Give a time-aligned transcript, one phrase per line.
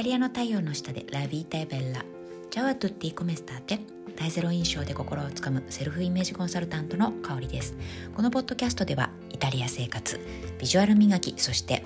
[0.00, 2.02] タリアの太陽の下でラビータエベラ
[2.50, 3.80] チャワトゥッティコメスターテ
[4.16, 7.76] 大ゼロ印象で心をつかむセルフイメージコンサルタントの香りです。
[8.16, 10.18] このポッドキャストではイタリア生活
[10.58, 11.84] ビジュアル磨きそして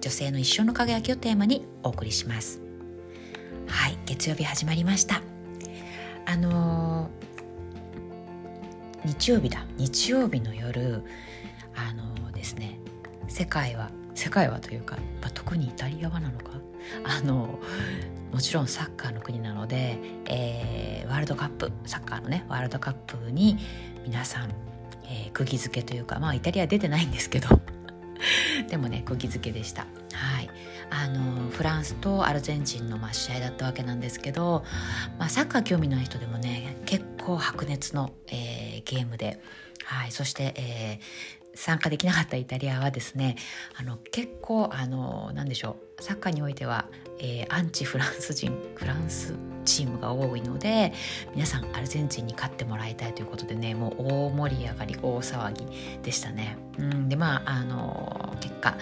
[0.00, 2.60] 女性の一生の輝きをテーマにお送りします。
[3.68, 5.22] はい月曜日始まりました。
[6.26, 9.64] あのー、日曜日だ。
[9.76, 11.04] 日曜日の夜
[11.76, 12.80] あのー、ですね
[13.28, 16.60] 世界は世界はというか、まあ、特にイタリアはなのか？
[17.04, 17.58] あの
[18.32, 23.58] もちろんサッカーの国なので、えー、ワールドカップサッカーのねワールドカップに
[24.04, 24.50] 皆さん、
[25.04, 27.48] えー、釘付けというかまあイタリア出てないんですけど
[28.68, 29.86] でもね釘付けでした。
[30.12, 30.50] はい
[30.94, 34.62] あのフランスとアルゼンチンの、まあ、試合だったわけなんですけど、
[35.18, 39.40] まあ、サッカー興味のない人でもね結構白熱の、えー、ゲームで、
[39.86, 43.36] はい、そして、えー、参加できなかったイタリアはですね
[43.78, 46.86] あの結構あの何でしょうサッカーにおいては、
[47.18, 50.92] えー、アンチフランス人フランスチームが多いので
[51.34, 55.66] 皆さんアルゼンチンに勝ってもらいたいということでねもう大盛り上がり大騒ぎ
[56.02, 56.58] でしたね。
[56.78, 58.76] うん、でまああの結果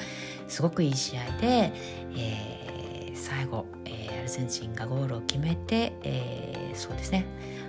[0.48, 1.73] すごくいい試合で、
[2.17, 7.27] えー、最後、えー、アルゼンチンがゴールを決めて、えー、そうですね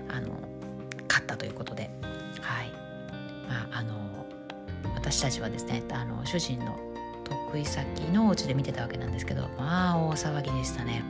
[0.09, 0.29] あの
[1.07, 1.89] 勝ったということで、
[2.41, 2.71] はい
[3.47, 4.20] まあ、あの
[5.01, 6.79] 私たちはですねあの主人の
[7.23, 11.03] 得意先のお家で見てたわけなんですけどまあ大騒ぎでしたね。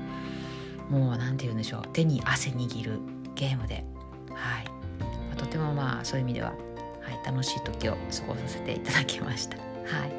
[0.89, 2.99] もう何て言うんでしょう手に汗握る
[3.35, 3.85] ゲームで、
[4.33, 4.65] はい
[4.99, 6.55] まあ、とてもまあそういう意味では、は
[7.11, 7.97] い、楽しい時を過
[8.27, 9.57] ごさせていただきました。
[9.57, 10.11] はい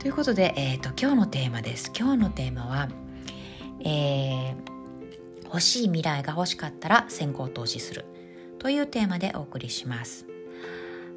[0.00, 1.92] ということで、えーと、今日のテーマです。
[1.96, 2.88] 今日のテーマは、
[3.80, 4.54] えー、
[5.44, 8.04] 欲しい未来が欲しかったら先行投資する
[8.58, 10.26] というテーマでお送りします。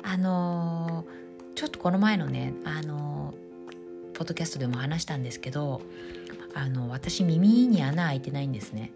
[0.04, 1.29] あのー、
[1.60, 3.34] ちょっとこの前のね、あの、
[4.14, 5.82] ポッドキャストでも話したんですけど
[6.54, 8.92] あの私耳に穴開いてないんですね。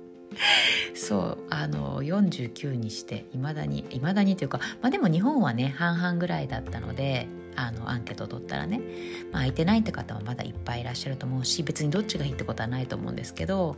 [0.94, 7.26] そうあの49にしていまだにいまだにというか、まあ、でも日本はね半々ぐらいだったので
[7.56, 13.76] あのアンケート取ったらね、まあ、空いてないって方はまだいっぱいいらっしゃると思うし別にどっちがいいってことはないと思うんですけど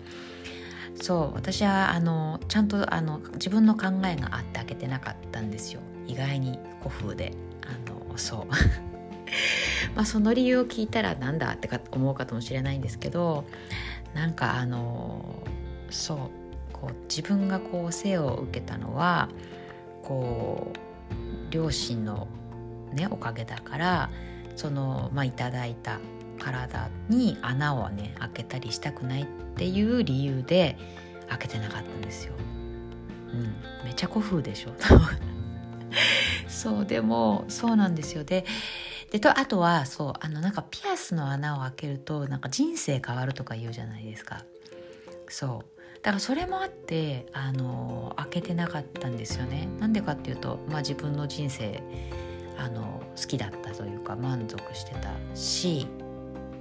[1.01, 5.81] そう私はあのちゃんとあの自分の考えがあって開けてなかったんですよ。
[6.07, 7.33] 意外に古風で。
[7.71, 8.47] あのそう。
[9.95, 13.45] まあその理由を聞いたらなんだってか思うかもしれないんですけど
[14.15, 15.25] なんかあの
[15.91, 16.19] そう
[16.73, 19.29] こう自分がこう生を受けたのは
[20.03, 22.29] こう両親の
[22.93, 24.11] ねおかげだから
[24.57, 25.99] そのまあいただいた
[26.39, 30.77] 体に穴をね開けたりしたくないっていう理由で
[31.29, 32.33] 開けてなかったんですよ。
[33.33, 33.55] うん、
[33.85, 34.71] めちゃ古風でしょ。
[36.49, 38.25] そうでもそうなんですよ。
[38.25, 38.45] で
[39.11, 44.45] でとあとはそうあのなんかピアスの穴を開けるとなんか人生変わるとか言うじゃないですか。
[45.29, 45.81] そう。
[46.03, 49.69] だからそれもあってあの開けてなかったんですよね。
[49.79, 51.83] なんでかっていうと、まあ、自分の人生
[52.59, 55.87] あの好きだったというか満足してたし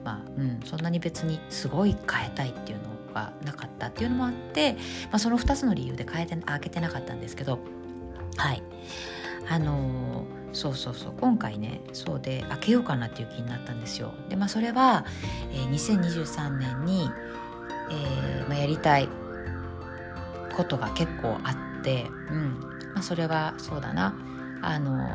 [0.03, 4.77] まあうん、そんなに別にすごい変えたいっていうのがなかったっていうのもあって、ま
[5.13, 7.59] あ、その2つの理由で変えて開けてなかったんですけど
[8.37, 8.63] はい。
[9.49, 11.13] あのーそうそうそう。
[11.19, 14.13] 今回ねそうで開けようかなっていう気になったんですよ。
[14.29, 15.05] でまあそれは、
[15.51, 17.09] えー、2023年に、
[17.91, 19.07] えーまあ、やりたい
[20.55, 22.59] ことが結構あって、うん。
[22.93, 24.15] まあ、それはそうだな。
[24.61, 25.07] あの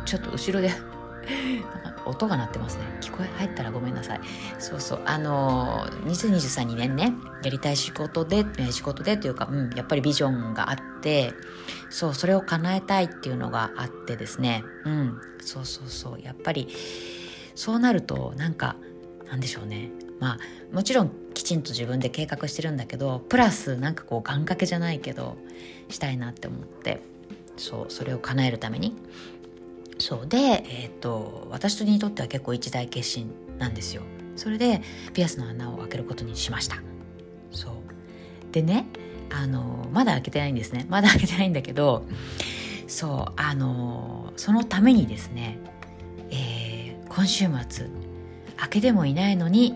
[0.00, 0.70] ー、ちょっと後ろで
[2.04, 2.84] 音が鳴ってますね。
[3.00, 4.20] 聞こえ入ったらごめんなさい。
[4.58, 5.02] そうそう。
[5.04, 11.32] あのー、2023年ねやりたい仕事で仕事でというか、うん、やっぱりビジョンがあって
[11.90, 14.64] そうそれを叶えたいっていうのがあってですね。
[14.84, 15.20] うん。
[15.40, 16.20] そうそうそう。
[16.22, 16.68] やっぱり
[17.54, 18.76] そうなるとなんか
[19.28, 19.90] なんでしょうね。
[20.20, 20.38] まあ
[20.72, 25.36] もちろんきちんと自分で計画してるんだけどプラスなんかこう願掛けじゃないけど
[25.88, 27.02] したいなって思って
[27.56, 28.94] そうそれを叶えるために
[29.98, 34.02] そうで、えーと、私にとっては結構一大決心なんですよ。
[34.36, 34.82] それで
[35.14, 36.76] ピアスの穴を開けることにしました。
[37.50, 37.72] そう。
[38.52, 38.86] でね
[39.30, 40.86] あのまだ開けてないんですね。
[40.88, 42.06] まだ開けてないんだけど
[42.86, 45.58] そうあのそのためにですね、
[46.30, 47.86] えー、今週末
[48.56, 49.74] 開けてもいないのに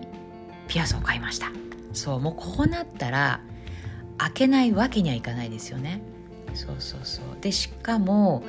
[0.67, 1.51] ピアスを買いました。
[1.93, 3.41] そうもうこうなったら
[4.17, 6.01] 開けないわけにはいかないですよね。
[6.53, 7.25] そうそうそう。
[7.41, 8.43] でしかも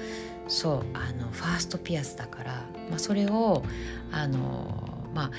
[0.52, 3.62] そうあのファーストピアスだから、まあ、それを
[4.12, 5.30] あの、まあ、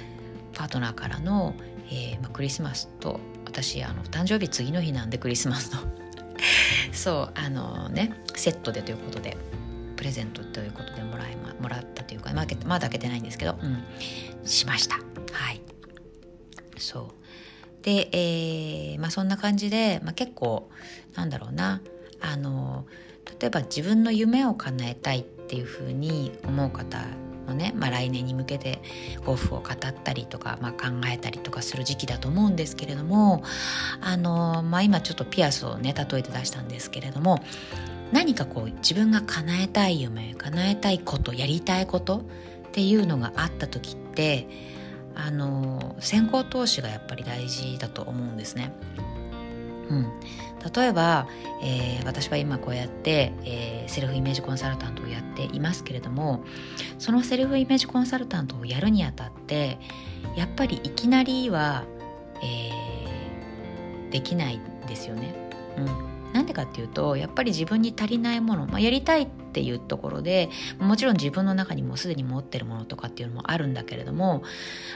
[0.54, 1.54] パートナーからの、
[1.88, 5.82] えーまあ、クリスマスと私あの誕生日次の日なんでクリスマスの。
[6.92, 9.38] そうあのねセットでということで
[9.98, 12.46] プレゼントということでもらい、ま、もらったというかま
[12.80, 13.84] だ開けてないんですけど、うん、
[14.44, 14.96] しました。
[15.32, 15.62] はい。
[16.80, 17.14] そ
[17.82, 17.84] う。
[17.86, 20.72] で、えーまあ、そんな感じで、まあ、結構
[21.14, 21.82] なんだろうな
[22.20, 22.88] あの
[23.40, 27.06] 例えば自分の夢を叶えたいっていうふうに思う方
[27.48, 28.82] のね、まあ、来年に向けて
[29.20, 33.44] 抱負を語ったりとか、まあ、考えたりとかする時期だと思うんですけれども
[34.02, 37.44] あの、まあ、今ちょっとピアスをね例えて出したんですけれども
[38.12, 42.22] 何かこう自分が叶えたい夢叶えたいことやりたいことっ
[42.72, 44.48] ていうのがあった時って
[45.16, 48.72] あの先行投資がやっぱり大事だと思うんですね。
[49.90, 50.12] うん、
[50.74, 51.28] 例えば、
[51.62, 56.44] えー、私は今こうやって、えー、セルフイメージコンサルタントをやっていますけれども
[57.00, 59.78] そのセルフイメージコンサルタントをやるにあたって
[60.36, 61.84] やっぱりいきなりは、
[62.42, 65.34] えー、できないですよね。
[65.78, 70.50] うんなんでかっていうとやっぱり自分に足りないもの、まあ、やりたいっていうところで
[70.80, 74.44] もちろん自分の中にもすでに持ってるものとかっていうのもあるんだけれども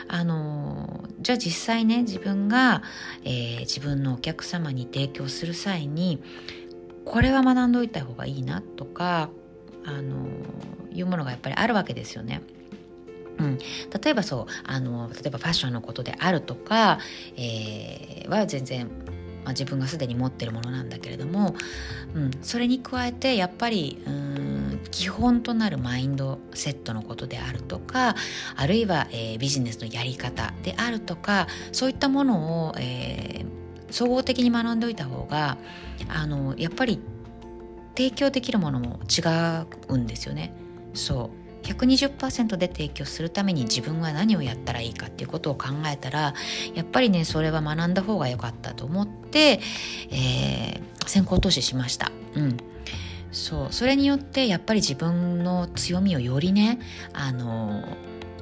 [0.07, 2.81] あのじゃあ実際ね自分が、
[3.23, 6.21] えー、自分のお客様に提供する際に
[7.05, 9.29] これは学んでおいた方がいいなとか
[9.85, 10.27] あの
[10.91, 12.41] いうものがやっぱりあるわけですよね。
[13.39, 16.97] うん、例えばそうあの例えばファッションのことであるとか、
[17.35, 18.89] えー、は全然
[19.47, 21.55] まあ、自分がすでに持ってるものなんだけれども、
[22.13, 28.15] うん、それに加えてやっぱりうん基本となるマインドセットのことであるとか
[28.57, 35.57] あるいは、えー、ビジネスのやり方であるとかそういったものを、えー、総合的に学んでおいた方が
[36.09, 36.99] あのやっぱり
[37.95, 39.21] 提供できるものも違
[39.87, 40.53] うんですよね。
[40.93, 46.33] そう120%で提供するために自分は何をやったらいいかっていうことを考えたら
[46.73, 49.59] やっぱりねそれは学んだ方が良かったと思って、
[50.09, 52.11] えー、先行投資しました。
[52.35, 52.57] うん
[53.29, 56.79] そうそれによってやっぱり自分の強みをよりね
[57.13, 57.83] あの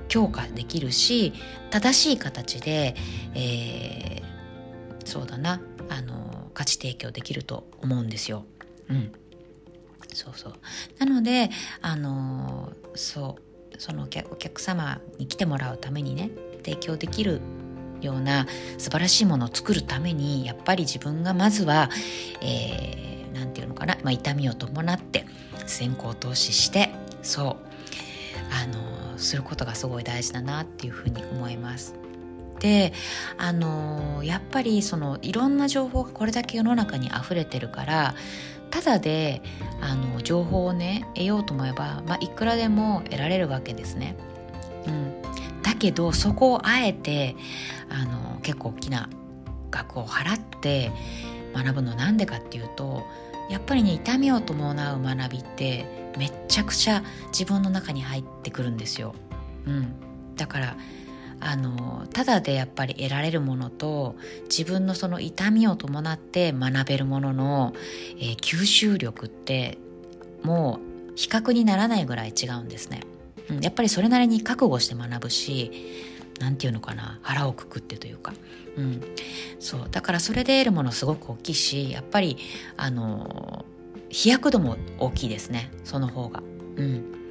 [0.07, 1.33] 強化できるし
[1.71, 2.95] 正しい形で、
[3.33, 8.45] えー、そうだなあの価値提供できると思うんですよ。
[8.89, 9.11] うん
[10.15, 10.53] そうそう
[10.97, 11.49] なので
[11.81, 13.37] あのそ
[13.73, 16.31] うそのお客様に来てもらうためにね
[16.63, 17.41] 提供できる
[18.01, 18.47] ような
[18.77, 21.89] 素晴らしいものを作るためにやっぱり自分がまずは
[22.41, 25.25] 何、えー、て言うのかな、まあ、痛みを伴って
[25.65, 26.91] 先行投資して
[27.21, 27.65] そう
[28.53, 31.95] あのすることがすごい大事だなっていうふうに思います。
[32.59, 32.93] で
[33.37, 38.15] あのやっぱりそのいろんな情報がこれだけ世の中に溢れてるから
[38.75, 39.41] ただで
[39.79, 44.17] あの情報をね得ようと思えば、まあ、いくらでも得られるわけですね。
[44.85, 45.21] うん、
[45.61, 47.37] だけどそこをあえて
[47.89, 49.09] あの結構大きな
[49.71, 50.91] 額を払って
[51.53, 53.05] 学ぶのなんでかっていうと
[53.49, 59.15] やっぱりね痛みを伴う学びってめっちゃくちゃ自分の中に入ってくるんですよ。
[59.65, 60.75] うん、だから
[61.39, 67.73] あのただでやっぱり得られるものと自分のその痛みを伴って学べるものの、
[68.17, 69.77] えー、吸収力って
[70.43, 70.79] も
[71.11, 73.01] う比較にならないぐらい違うんですね。
[73.49, 75.71] うん、やっぱりそれなりに覚悟して学ぶし
[76.39, 78.33] 何て言うのかな腹をくくってというか、
[78.75, 79.01] うん、
[79.59, 82.37] そうだからそれで得るものすごく大きいしやっぱり
[82.75, 83.65] あの
[84.09, 86.41] 飛躍度も大きいですねその方が。
[86.77, 87.24] うん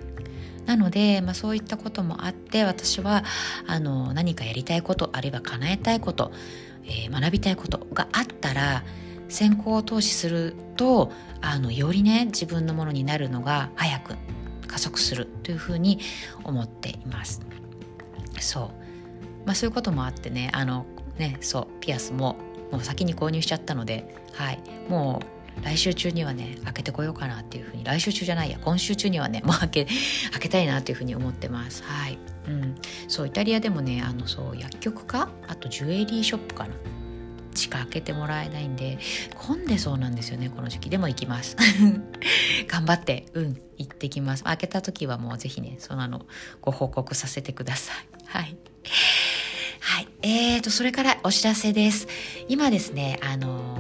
[0.67, 3.25] なので、まあ、そういったこともあって私は
[3.67, 6.33] あの何かやりたいことあるいは叶えたいこと、
[6.85, 8.85] えー、学びたいことがあったら
[9.29, 14.17] 先行投資するとあのよりね自分のものになるのが早く
[14.67, 16.01] 加速するというふうに
[16.45, 17.41] 思っています。
[18.41, 18.85] そう。
[19.47, 20.87] まあ、そういうこともあってねあの
[21.19, 22.37] ねそうピアスも
[22.73, 27.85] もう先に購入しちゃったので、はい、もう来週中にはね開けてこようかなっていうふうに。
[27.85, 29.87] 来週中じゃないや今週中にはねもう開け
[30.33, 31.83] 開けたいなっていうふうに思ってます。
[31.85, 32.19] はい、
[32.49, 32.75] うん、
[33.09, 35.31] そうイタリアでもねあのそう薬局か？
[35.47, 36.75] あとジュエリーショップかな。
[37.55, 38.99] しか開けてもらえないんで
[39.37, 40.91] 混んでそうなんですよねこの時期。
[40.91, 41.57] でも行きます。
[42.67, 44.45] 頑張ってうん行ってきます。
[44.45, 46.27] 開けた時はもうぜひねそのあの
[46.61, 47.97] ご報告させてください。
[48.27, 48.57] はい。
[49.81, 50.09] はい。
[50.23, 52.09] えーと、それからお知らせです。
[52.49, 53.77] 今ですね、あの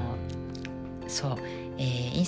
[1.06, 1.38] ー、そう、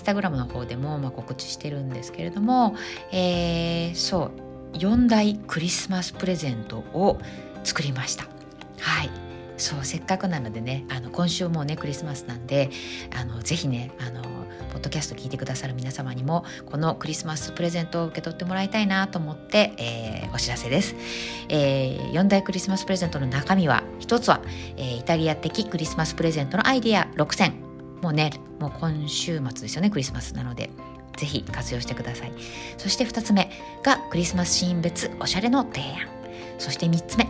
[0.07, 2.75] タグラムの方でも、まあ、告知してるんですけれども、
[3.13, 4.31] えー、そ
[4.75, 7.19] う4大クリスマスプレゼントを
[7.65, 8.25] 作りました。
[8.79, 9.27] はい。
[9.59, 12.71] そうせっかくなのでねあの今週もねクリスマスなんで
[13.19, 14.23] あのぜひねあの
[14.71, 20.95] ポッドキャスト聞いてくださる皆様にもこのクリスマスプレゼントを受け取ってもらいたいなと思って、えー、お知らせです、
[21.49, 24.43] えー、4大クリスマスプレゼントの中身は一つは、
[24.77, 27.66] えー、イタリア的クリスマスプレゼントのアイディア6選。
[28.03, 30.71] もうねもう今週末ですよねクリスマスなので
[31.17, 32.33] ぜひ活用してください。
[32.77, 33.51] そして2つ目
[33.83, 36.09] がクリスマスシーン別おしゃれの提案。
[36.59, 37.27] そして3つ目、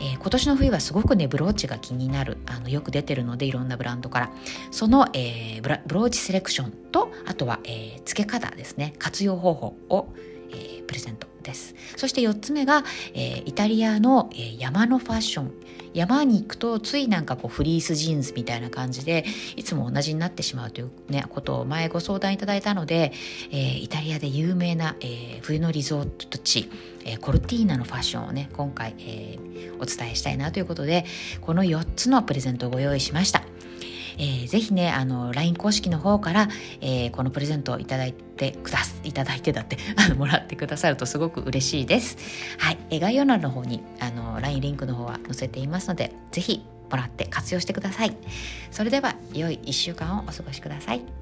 [0.00, 4.30] えー、今年の冬はすごくねブローチが気になるあのよく出てるのでいろんなブランドから。
[4.70, 10.08] その、えー、ブブローチセレクションとあとは、えー、付け方ですね活用方法を、
[10.50, 11.31] えー、プレゼント。
[11.42, 12.84] ですそして4つ目が、
[13.14, 15.52] えー、イタリアの、えー、山のファッション
[15.94, 19.24] 山に行くとついなんかこうフリースジーンズみたいな感じで
[19.56, 23.12] いつも同じになってしまうという、ね、ことを前ご相談いただいたので、
[23.50, 26.70] えー、イタリアで有名な、えー、冬のリゾート地、
[27.04, 31.04] えー、コルティーナのファッションをね今回、えー、お伝えしたいなということで
[31.40, 33.51] この4つのプレゼントをご用意しました。
[34.18, 36.48] えー、ぜひねあの LINE 公式の方から、
[36.80, 42.16] えー、このプレゼントをいただいてくだすいただいてだって あのもらってくださるとすごく嬉しいです。
[42.58, 48.16] はい、えー、概要欄の方にあの LINE リンクの方は載せていますのでぜひもらって活用してください。
[48.70, 51.21] それでは良い1週間をお過ごしください。